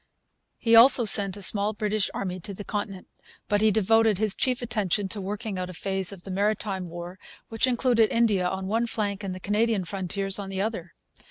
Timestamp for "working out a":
5.21-5.75